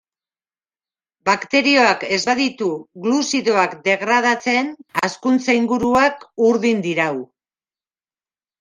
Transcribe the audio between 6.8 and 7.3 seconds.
dirau.